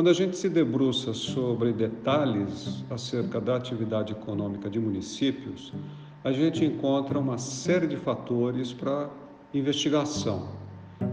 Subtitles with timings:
[0.00, 5.74] Quando a gente se debruça sobre detalhes acerca da atividade econômica de municípios,
[6.24, 9.10] a gente encontra uma série de fatores para
[9.52, 10.48] investigação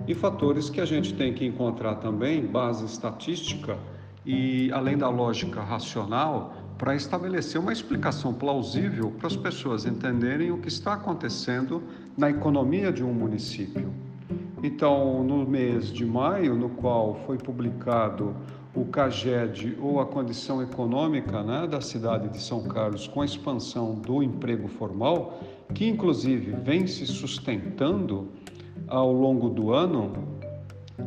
[0.07, 3.77] e fatores que a gente tem que encontrar também base estatística
[4.25, 10.59] e além da lógica racional para estabelecer uma explicação plausível para as pessoas entenderem o
[10.59, 11.83] que está acontecendo
[12.17, 13.91] na economia de um município.
[14.63, 18.33] Então, no mês de maio, no qual foi publicado
[18.77, 23.95] o CAGED ou a condição econômica né, da cidade de São Carlos com a expansão
[23.95, 25.39] do emprego formal,
[25.73, 28.29] que inclusive vem se sustentando
[28.87, 30.13] ao longo do ano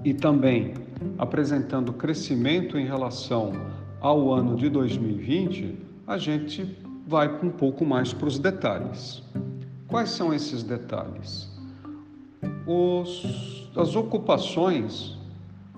[0.05, 0.75] e também
[1.17, 3.53] apresentando crescimento em relação
[4.01, 6.77] ao ano de 2020, a gente
[7.07, 9.23] vai um pouco mais para os detalhes.
[9.87, 11.49] Quais são esses detalhes?
[12.67, 15.20] Os, as ocupações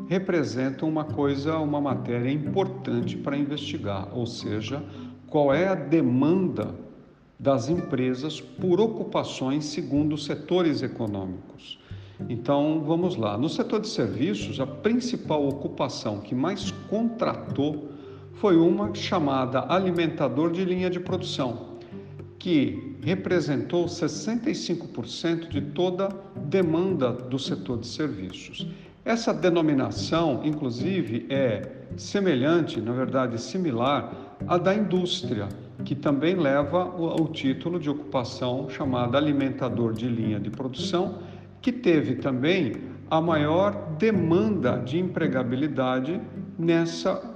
[0.09, 4.83] representam uma coisa, uma matéria importante para investigar, ou seja,
[5.27, 6.75] qual é a demanda
[7.39, 11.79] das empresas por ocupações segundo os setores econômicos.
[12.29, 13.37] Então, vamos lá.
[13.37, 17.89] No setor de serviços, a principal ocupação que mais contratou
[18.35, 21.79] foi uma chamada alimentador de linha de produção,
[22.39, 28.67] que representou 65% de toda demanda do setor de serviços.
[29.05, 31.63] Essa denominação, inclusive, é
[31.97, 35.49] semelhante, na verdade, similar à da indústria,
[35.85, 41.19] que também leva o, título de ocupação chamada alimentador de linha de produção,
[41.61, 42.77] que teve também
[43.11, 46.21] a maior demanda de empregabilidade
[46.59, 47.31] nessa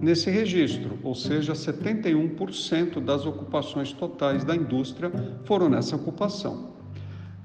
[0.00, 5.12] nesse registro, ou seja, 71% das ocupações totais da indústria
[5.44, 6.72] foram nessa ocupação.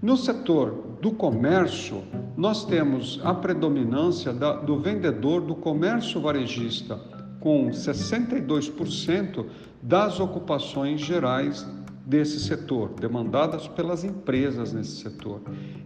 [0.01, 2.01] No setor do comércio,
[2.39, 6.97] nós temos a predominância da, do vendedor do comércio varejista,
[7.37, 9.45] com 62%
[9.81, 11.67] das ocupações gerais
[12.05, 15.41] desse setor, demandadas pelas empresas nesse setor.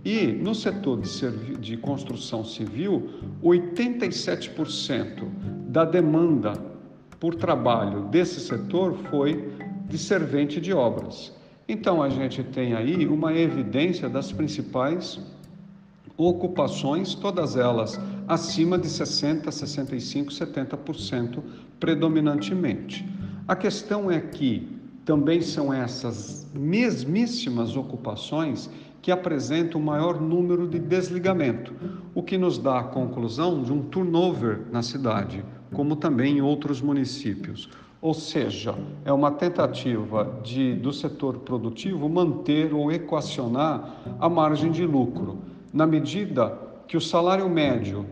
[0.05, 3.09] E no setor de, de construção civil,
[3.43, 5.27] 87%
[5.69, 6.53] da demanda
[7.19, 9.51] por trabalho desse setor foi
[9.89, 11.33] de servente de obras.
[11.67, 15.19] Então a gente tem aí uma evidência das principais
[16.17, 21.39] ocupações, todas elas acima de 60, 65, 70%
[21.79, 23.07] predominantemente.
[23.47, 24.67] A questão é que
[25.03, 28.69] também são essas mesmíssimas ocupações
[29.01, 31.73] que apresentam o maior número de desligamento,
[32.15, 36.81] o que nos dá a conclusão de um turnover na cidade, como também em outros
[36.81, 37.69] municípios.
[38.01, 44.85] Ou seja, é uma tentativa de, do setor produtivo manter ou equacionar a margem de
[44.85, 45.39] lucro,
[45.73, 46.55] na medida
[46.87, 48.05] que o salário médio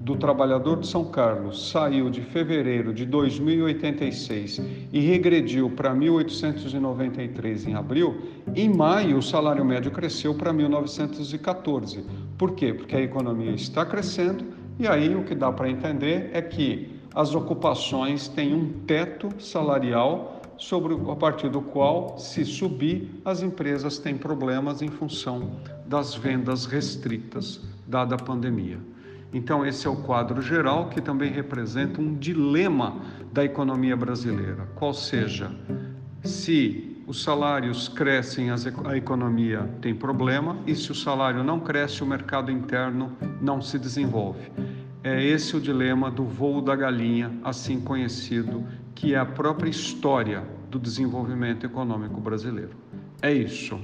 [0.00, 4.60] do trabalhador de São Carlos saiu de fevereiro de 2086
[4.92, 8.20] e regrediu para 1893 em abril,
[8.56, 12.04] em maio o salário médio cresceu para 1914.
[12.36, 12.74] Por quê?
[12.74, 14.44] Porque a economia está crescendo
[14.76, 20.41] e aí o que dá para entender é que as ocupações têm um teto salarial
[20.56, 26.66] sobre a partir do qual, se subir, as empresas têm problemas em função das vendas
[26.66, 28.78] restritas dada a pandemia.
[29.32, 33.00] Então esse é o quadro geral que também representa um dilema
[33.32, 35.50] da economia brasileira, qual seja,
[36.22, 42.06] se os salários crescem, a economia tem problema, e se o salário não cresce, o
[42.06, 44.50] mercado interno não se desenvolve.
[45.02, 48.64] É esse o dilema do voo da galinha, assim conhecido,
[48.94, 52.76] que é a própria história do desenvolvimento econômico brasileiro.
[53.20, 53.78] É isso.